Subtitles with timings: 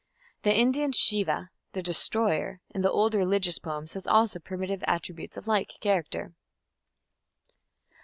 [0.41, 5.45] The Indian Shiva, "the Destroyer", in the old religious poems has also primitive attributes of
[5.45, 6.33] like character.